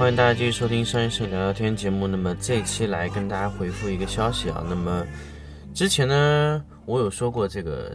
[0.00, 2.06] 欢迎大家继续收听商业摄影聊聊天节目。
[2.06, 4.64] 那么这一期来跟大家回复一个消息啊。
[4.66, 5.06] 那么
[5.74, 7.94] 之前呢，我有说过这个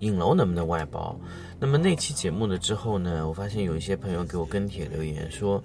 [0.00, 1.16] 影楼能不能外包。
[1.60, 5.62] 那么那期节目了之后呢，我发现有一些朋友给我跟帖留言说，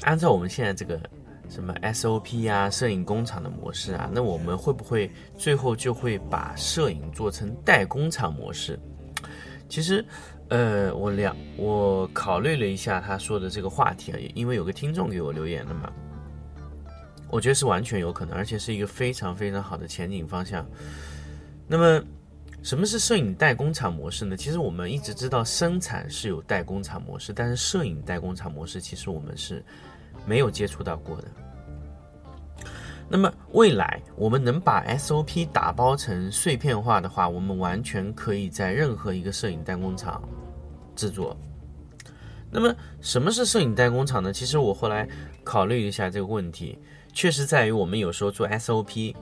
[0.00, 1.00] 按照我们现在这个
[1.48, 8.76] 什么 SOP 啊、摄影工厂的模式啊，那我们会不会最后就会把摄影做成代工厂模式？
[9.68, 10.04] 其实。
[10.52, 15.90] 呃，我两我考虑了一下他说的这个话题啊，因为有个听众给我留言了嘛，
[17.30, 20.66] 我觉得是完全有可能，而且是一个非常非常好的前景方向。
[21.66, 22.04] 那么，
[22.62, 24.36] 什么是摄影代工厂模式呢？
[24.36, 29.64] 其实我们一直知道生产是有代工厂模式，但是摄影代工厂模式其实我们是
[30.26, 31.28] 没有接触到过的。
[33.08, 40.22] 那么未来我们能把 SOP 打包成碎片化的话，我们完全可以在任何一个摄影代工厂。
[40.94, 41.36] 制作，
[42.50, 44.32] 那么什么是摄影代工厂呢？
[44.32, 45.08] 其实我后来
[45.44, 46.78] 考虑一下这个问题，
[47.12, 49.14] 确实在于我们有时候做 SOP，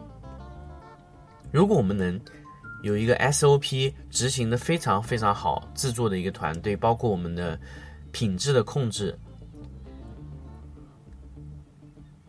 [1.53, 2.21] 如果我们能
[2.83, 7.59] 有一个 SOP 执行的非常非常好，制作的一个团队，包括我们的
[8.13, 9.19] 品质的控制，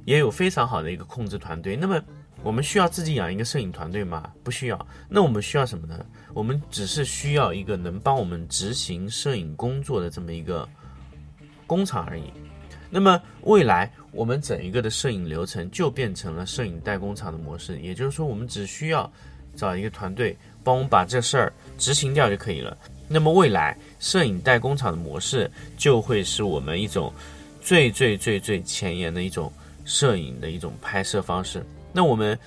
[0.06, 2.02] 也有非常好的一个控制团队，那么。
[2.44, 4.32] 我们需要自己养一个摄影团队吗？
[4.44, 4.88] 不需要。
[5.08, 6.06] 那我们需要什么呢？
[6.34, 10.68] 我们只是需要一个能帮我们执行摄影工作的这么一个
[11.68, 12.24] 工厂而已。
[12.90, 19.10] 那么未来我们整一个的摄影流程就变成了摄影代工厂的模式，也就是说，我们只需要
[19.56, 22.78] 找一个团队帮我们把这事儿执行掉就可以了。
[23.08, 27.14] 那么未来摄影代工厂的模式就会是我们一种
[27.62, 29.52] 最最最最前沿的一种
[29.86, 31.66] 摄影的一种拍摄方式。
[31.94, 32.38] 那我们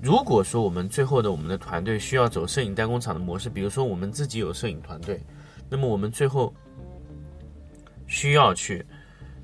[0.00, 5.20] 如果说我们最后的我们的团队需要走摄影代工厂的模式，比如说我们自己有摄影团队，
[5.68, 6.54] 那么我们最后
[8.06, 8.84] 需要去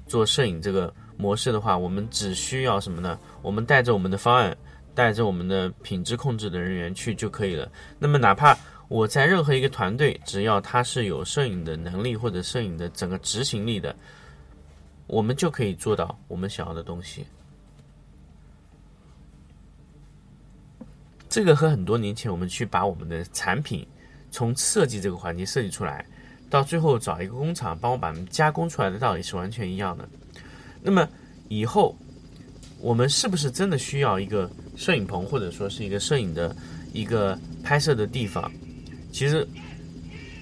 [0.06, 3.18] 做摄影这个模式的话，我们只需要什么呢？
[3.42, 4.56] 我们带着我们的方案，
[4.94, 7.70] 带着我们的品质控制的人员去就可以了。
[7.98, 8.56] 那么哪怕
[8.88, 13.94] 我在任何一个团队，只要他是有摄影的能力或者摄影的整个执行力的，
[15.06, 17.26] 我们就可以做到我们想要的东西。
[21.34, 23.84] 这个和很多年前我们去把我们的产品
[24.30, 26.06] 从设计这个环节设计出来，
[26.48, 30.08] 到最后找一个工厂帮我把它们加工出来的道理是完全一样的。
[30.80, 31.08] 那么
[31.48, 31.98] 以后
[32.78, 36.54] 我们是不是真的需要一个摄影棚或者说是一个摄影的
[36.92, 38.48] 一个拍摄的地方？
[39.10, 39.44] 其实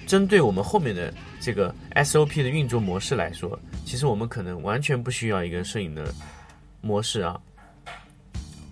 [0.06, 1.10] 针对我们后面的
[1.41, 6.12] 这个 SOP 的运作模式来说，其实我们可能完全不需要一个摄影的
[6.82, 7.41] 模式啊。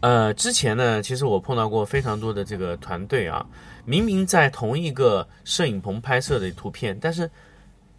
[0.00, 3.44] 呃，之前呢，其实我碰到过非常多的这个团队啊，
[3.84, 7.30] 明明在同一个摄影棚拍摄的图片，但是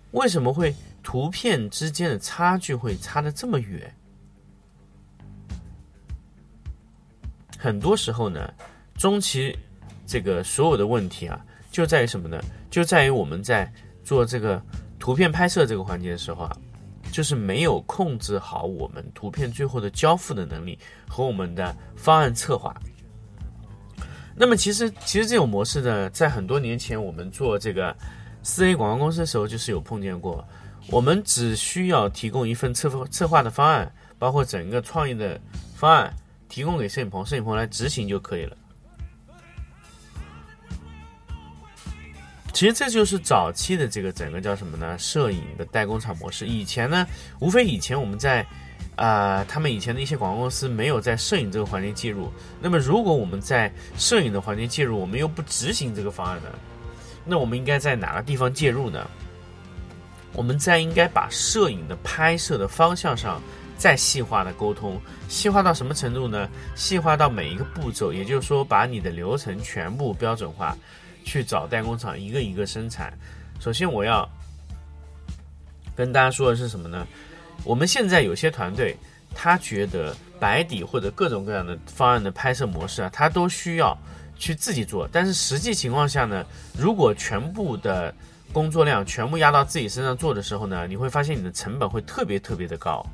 [0.09, 0.73] 为什么会
[1.03, 3.93] 图片之间的差距会差的这么远？
[7.59, 8.51] 很多时候呢，
[8.95, 9.55] 中期
[10.07, 11.39] 这个所有的问题啊，
[11.71, 12.43] 就在于什么呢？
[12.71, 13.71] 就在于我们在
[14.03, 14.59] 做这个
[14.97, 16.57] 图片拍摄这个环节的时候啊。
[17.11, 22.75] 就是没有控制好我们图片最后的交付的能力和我们的方案策划。
[24.35, 27.95] 那么其实其实这种模式呢，在很多年前我们做这个
[28.41, 30.43] 四 A 广告公司的时候，就是有碰见过。
[30.87, 35.39] 我们只需要提供一份策策划的方案，包括整个创意的
[35.75, 36.11] 方案，
[36.49, 38.57] 提供给摄影棚，摄影棚来执行就可以了。
[42.61, 44.95] 其实这就是早期的这个整个叫什么呢？
[44.99, 46.45] 摄影的代工厂模式。
[46.45, 47.07] 以前呢，
[47.39, 48.45] 无非以前我们在，
[48.97, 52.31] 啊，他们以前的一些广告公司没有在摄影这个环节介入。
[52.61, 56.49] 那么，如果我们在摄影的环节介入，我们又不执行这个方案呢？
[57.25, 59.09] 那我们应该在哪个地方介入呢？
[60.33, 63.41] 我们在应该把摄影的拍摄的方向上
[63.75, 66.47] 再细化的沟通，细化到什么程度呢？
[66.75, 70.77] 细化到每一个步骤，也就是说，把你的流程全部标准化，
[71.23, 73.17] 去找代工厂一个一个生产。
[73.59, 74.27] 首先，我要
[75.95, 77.07] 跟大家说的是什么呢？
[77.63, 78.95] 我们现在有些团队，
[79.35, 83.97] 他觉得白底或者各种各样的方案的拍摄模式啊，他都需要
[84.35, 85.07] 去自己做。
[85.11, 86.45] 但是实际情况下呢，
[86.77, 88.13] 如果全部的
[88.51, 93.05] 工作量全部压到自己身上做的时候呢，你会发现你的成本会特别特别的高。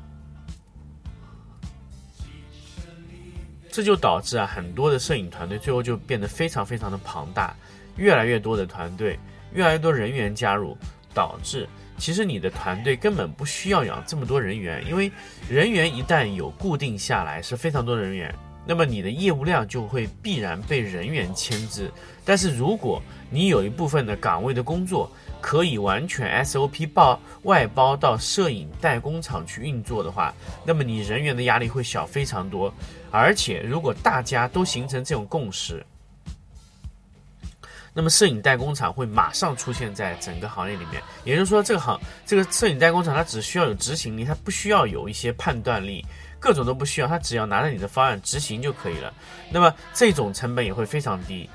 [3.69, 7.55] 这就导致啊，很多的摄影团队最后就变得非常非常的庞大，
[7.97, 9.19] 越来越多的团队，
[9.53, 10.77] 越来越多人员加入，
[11.13, 11.67] 导致
[11.97, 15.11] 其实你的团队根本不需要养这么多人员，因为
[15.49, 18.33] 人员一旦有固定下来是非常多的人员，
[18.65, 21.91] 那么你的业务量就会必然被人员牵制。
[22.23, 25.09] 但是如果你有一部分的岗位的工作，
[25.39, 30.33] 可以完全 SOP 报外包到摄影代工厂去运作的话，
[30.65, 32.73] 那么你人员的压力会小非常多。
[33.11, 35.85] 而且，如果大家都形成这种共识，
[37.97, 41.01] 那么摄影代工厂会马上出现在整个行业里面。
[41.23, 46.05] 也就是说，这个行这个摄影代工厂它只需要有执行力，它不需要有一些判断力，
[46.39, 49.11] 各种都不需要，它只要拿着你的方案执行就可以了。
[49.49, 51.49] 那么这种成本也会非常低。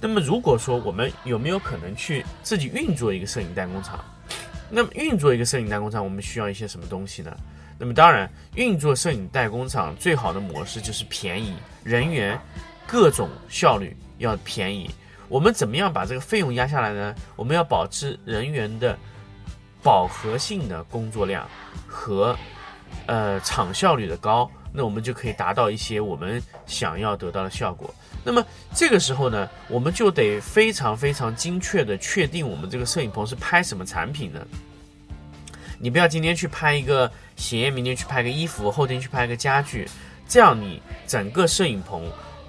[0.00, 3.98] 那么，如果说我们有没有可能去自己运作一个摄影代工厂？
[4.70, 7.36] 那么运作一个摄影代工厂，我们需要一些什么东西呢？
[7.78, 12.38] 那么当然，运作摄影代工厂最好的模式就是便宜，人员
[12.86, 14.90] 各种效率要便宜。
[15.28, 17.14] 我们怎么样把这个费用压下来呢？
[17.34, 18.96] 我们要保持人员的
[19.82, 21.48] 饱和性的工作量
[21.86, 22.36] 和
[23.06, 27.92] 呃厂效率的高，那我们就可以达到一些我们想要得到的效果。
[28.22, 34.40] 那么这个时候呢，我们就得非常非常精确的确定我们这个摄影棚是拍什么产品呢？
[35.78, 39.88] 你不要今天去拍一个鞋，明天去拍个衣服，后天去拍个家具，
[40.28, 42.02] 这样你整个摄影棚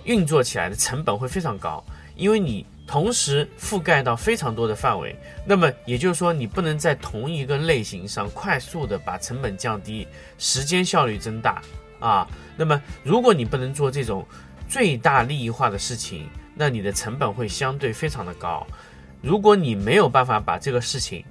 [0.03, 1.83] 运作起来的成本会非常高，
[2.15, 5.15] 因为你同时覆盖到非常多的范围。
[5.45, 10.07] 那么也就是说，你不能在同一个类型上快速的把成本降低，
[10.37, 11.61] 时间效率增大
[11.99, 12.27] 啊。
[12.55, 14.25] 那么如果你不能做这种。
[14.67, 18.65] 最大利益化的事情，那你的成本会相对非常的高。
[19.21, 21.23] 如果你没有办法把这个事情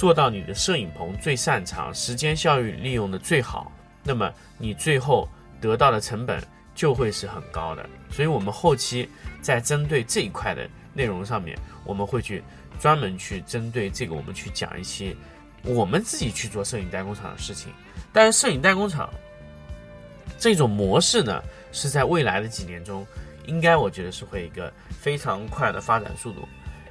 [0.00, 3.70] 做到你的摄影棚最擅长、时间效率利用的最好，
[4.02, 5.28] 那么你最后
[5.60, 6.42] 得到的成本
[6.74, 7.86] 就会是很高的。
[8.10, 9.06] 所以，我们后期
[9.42, 11.54] 在针对这一块的内容上面，
[11.84, 12.42] 我们会去
[12.80, 15.14] 专门去针对这个，我们去讲一些
[15.64, 17.70] 我们自己去做摄影代工厂的事情。
[18.10, 19.12] 但是，摄影代工厂。
[20.38, 21.42] 这种模式呢，
[21.72, 23.06] 是在未来的几年中，
[23.44, 26.48] 应该我觉得是会一个非常快的发展速度，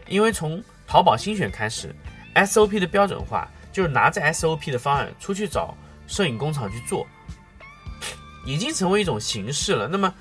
[0.07, 1.91] 因为从淘宝新选开始
[2.35, 5.75] ，SOP 的标准化就是拿着 SOP 的方案出去找
[6.07, 7.07] 摄影工厂去做，
[8.45, 9.87] 已经成为一种形式了。
[9.87, 10.13] 那么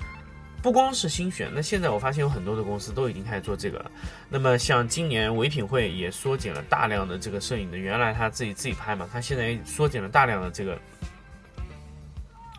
[0.61, 3.91] 不光是新选，那现在我发现有很多的公司都已经开始做这个了。
[4.29, 10.77] 那么像今年唯品会也缩减了大量的这个摄影的，原来他自己自己拍嘛，他现在缩减了大量的这个。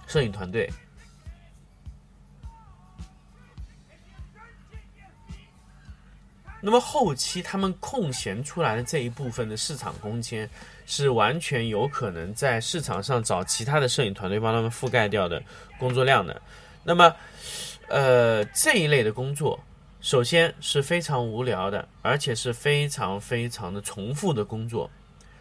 [0.06, 0.68] 摄影团队，
[6.60, 10.48] 那么后期他们空闲出来的这一部分的市场空间，
[10.86, 15.42] 是完全有可能在市场上找其他的摄影团队帮他们覆盖掉的
[15.78, 16.40] 工作量的。
[16.84, 17.14] 那么，
[17.88, 19.58] 呃，这一类的工作，
[20.00, 24.90] 首先是非常无聊的，而且是非常非常的重复的工作。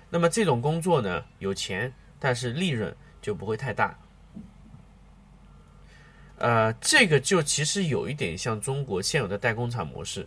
[0.09, 3.97] 那么这种工作呢，有钱，但是利润就不会太大。
[6.37, 10.25] 呃，这个就其实有一点像中国现有的代工厂模式，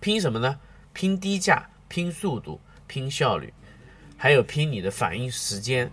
[0.00, 0.58] 拼什么呢？
[0.92, 3.52] 拼低价、拼速度、拼效率，
[4.16, 5.90] 还有拼你的反应时间。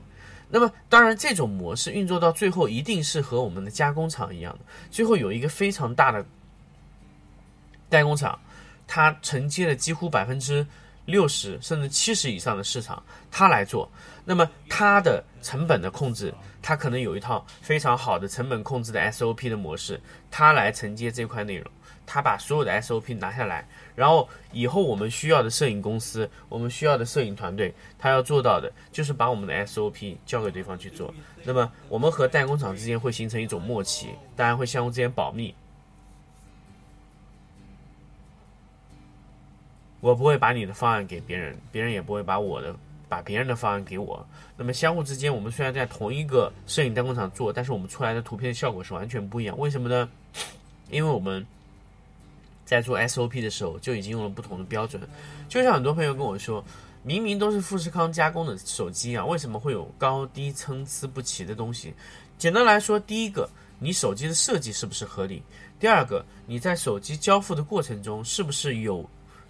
[0.50, 6.26] 那么，当然这种模式运作到最后，一定是和我们的加工厂一样的，最后有一个非常大的
[7.90, 8.40] 代工厂，
[8.88, 10.66] 它承接了几乎百分之
[11.06, 13.92] 六十甚至七十以上的市场，它来做。
[14.24, 16.34] 那么它的成本的控制。
[16.68, 21.72] 他可能有一套非常好的成本控制的 SOP 的模式，他来承接这块内容，
[22.06, 31.14] 他把所有的 SOP 拿下来，然后以后我们需要的摄影公司，我们需要的摄影团队，他要做到的就是把我们的 SOP 交给对方去做。
[31.44, 35.54] 那么我们和代工厂之间会形成一种默契，当然会相互之间保密。
[40.00, 42.76] 我不会把你的方案给别人，别人也不会把我的。
[43.08, 44.26] 把别人的方案给我，
[44.58, 49.56] 那么相互之间，我们虽然在同一个摄影代工厂做，但是我们出来的图片效果是完全不一样。
[49.60, 50.10] 为什么呢？
[50.90, 51.46] 因为我们
[52.66, 55.02] 在做 SOP 的时候就已经用了不同的标准。
[55.48, 56.62] 就像很多朋友跟我说，
[57.04, 61.94] 明明都是富士康加工的手机啊，为什么会有高低参差不齐的东西？
[62.38, 63.48] 简单来说，第一个，
[63.80, 65.44] 你手机的设计是不是合理？
[65.80, 69.08] 第二个，你在手机交付的过程中是不是有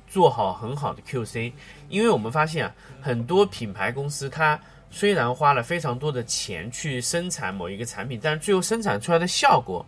[0.07, 1.53] 做好很好的 QC？
[1.87, 4.59] 因为我们发现啊，很多品牌公司它
[4.91, 9.85] 虽然花了非常多的钱去生产某一个产品，但是最后生产出来的效果。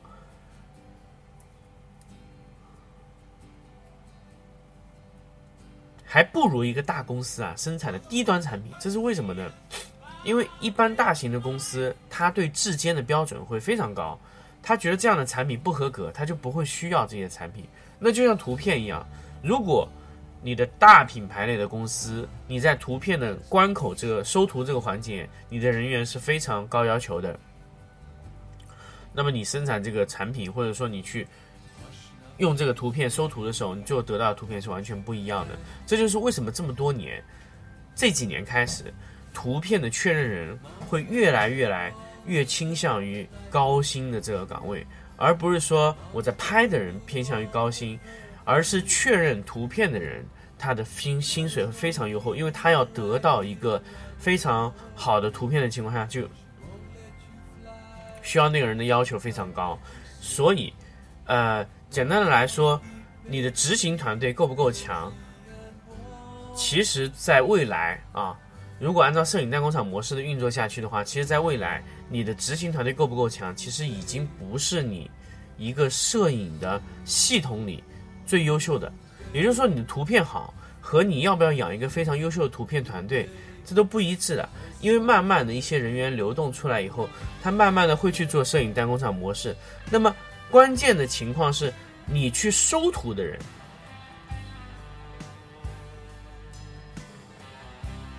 [6.09, 9.51] 还不如一个大公司啊生产的低端产品，这是为什么呢？
[10.23, 14.17] 因为一般大型的公司，它对质监的标准会非常高，
[14.63, 17.65] 他觉得这样的产品不合格，他就不会需要这些产品。
[17.99, 19.05] 那就像图片一样，
[19.43, 19.87] 如果
[20.41, 27.37] 你的大品牌类的公司，你在图片的关口这个收图这个环节，你的人员是非常高要求的，
[29.13, 31.27] 那么你生产这个产品，或者说你去。
[32.37, 35.55] 用这个图片收图的时候，你就得到的图片是完全不一样的。
[35.85, 37.23] 这就是为什么这么多年，
[37.95, 38.93] 这几年开始，
[39.33, 41.91] 图片的确认人会越来越来
[42.25, 47.99] 越倾向于高薪的这个岗位，而不是说我在拍的人偏向于高薪，
[48.45, 50.23] 而是确认图片的人
[50.59, 53.81] 他的薪薪水非常优厚，因为他要得到一个
[54.17, 56.29] 非常好的图片的情况下，就
[58.21, 59.79] 需要那个人的要求非常高，
[60.21, 60.71] 所以，
[61.25, 61.65] 呃。
[61.89, 62.79] 简单的来说，
[63.25, 65.11] 你的执行团队够不够强？
[66.55, 68.37] 其实，在未来啊，
[68.79, 75.09] 如果按照摄影代工厂模式的运作下去的话，其实，在未来，你的执行团队够不够强，其实已经不是你
[75.57, 77.83] 一个摄影的系统里
[78.25, 78.91] 最优秀的。
[79.33, 83.29] 也就是说，你的图片好和你要不要养一个非常优秀的图片团队，
[83.63, 84.49] 这都不一致的。
[84.81, 87.07] 因为慢慢的一些人员流动出来以后，
[87.43, 89.55] 他慢慢的会去做摄影代工厂模式，
[89.89, 90.13] 那么。
[90.49, 91.73] 关键的情况是，
[92.05, 93.37] 你去收图的人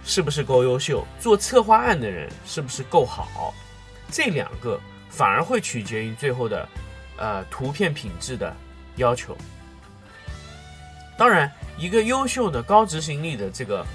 [0.05, 1.07] 是不是够优秀？
[1.19, 3.55] 做策划案的人是不是够好？
[4.11, 6.69] 这两个反而会取决于最后的，
[7.17, 8.55] 呃，图片品质的
[8.97, 9.37] 要求。
[11.17, 13.87] 当然，一个优秀的高执行力的这个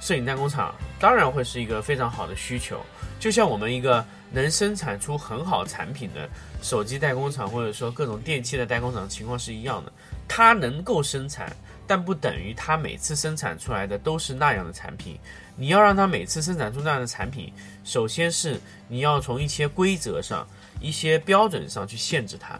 [0.00, 2.80] 摄影代工厂，当然会是一个非常好的需求。
[3.18, 4.04] 就像我们一个。
[4.30, 6.28] 能生产出很好产品的
[6.62, 9.92] 手机代工厂，或者说各种电器的代工厂情况是一样的。
[10.26, 11.54] 它能够生产，
[11.86, 15.18] 但不等于它每次生产出来的都是那样的产品。
[15.56, 20.46] 你要让它每次生产出那样的产品，首先是你要从一些规则上、
[20.80, 22.58] 一些标准上去限制它。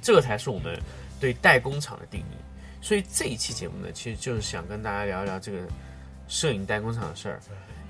[0.00, 0.80] 这个才是我们
[1.20, 2.34] 对代工厂的定义。
[2.80, 5.58] 所以这一期节目呢，其实就是想跟大家聊一聊这个
[6.30, 7.38] 摄影代工厂的事儿。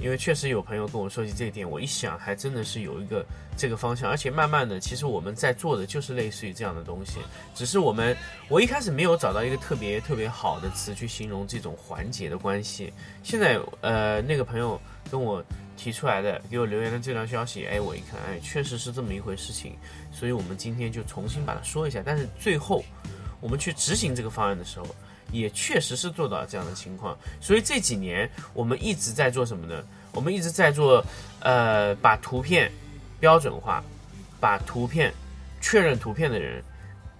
[0.00, 3.22] 因为确实有朋友跟我说起这一点，我一想还真的是有一个
[3.54, 7.18] 这个方向，而且慢慢的，其实我们在做的就是类似于这样的东西，
[7.54, 8.16] 只是我们
[8.48, 12.90] 我一开始没有找到一个特别特别好的词去形容这种环节的关系。
[13.22, 14.80] 现在呃，那个朋友
[15.10, 15.44] 跟我
[15.76, 19.76] 提出来的，给我留言的这条消息，哎，我一看，哎，确实是这么一回事情，
[20.10, 22.02] 所以我们今天就重新把它说一下。
[22.02, 22.82] 但是最后
[23.38, 24.86] 我们去执行这个方案的时候。
[25.32, 29.82] 也确实是做到这样的情况，所以这几年我们一直在做什么呢？
[30.12, 31.04] 我们一直在做，
[31.40, 32.70] 呃，把图片
[33.18, 33.82] 标准化，
[34.40, 35.12] 把图片
[35.60, 36.62] 确认图片的人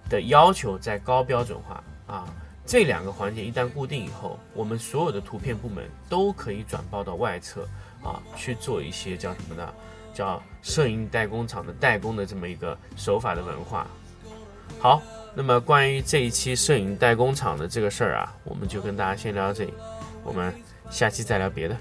[0.09, 2.27] 的要求在高标准化啊。
[2.65, 7.67] 这两个环节一旦固定以后，我们所有的图片部门都可以转包到外侧
[8.03, 9.73] 啊，去做一些叫什么呢？
[10.13, 13.87] 叫摄影代工厂的代工的这么一个手法的文化。
[14.79, 15.01] 好。
[15.33, 19.73] 那么关于这一期摄影代工厂的这个事儿啊，我们就跟大家先聊到这里，
[20.23, 20.53] 我们
[20.89, 21.77] 下期再聊别的。